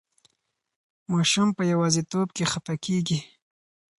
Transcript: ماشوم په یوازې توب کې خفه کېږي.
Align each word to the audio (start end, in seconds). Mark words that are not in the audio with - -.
ماشوم 1.11 1.49
په 1.57 1.63
یوازې 1.71 2.01
توب 2.11 2.27
کې 2.37 2.43
خفه 2.51 2.75
کېږي. 2.85 3.19